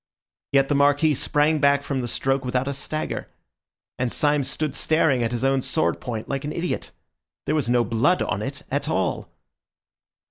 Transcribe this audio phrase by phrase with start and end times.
[0.51, 3.27] Yet the Marquis sprang back from the stroke without a stagger,
[3.99, 6.89] and Syme stood staring at his own sword point like an idiot.
[7.45, 9.29] There was no blood on it at all.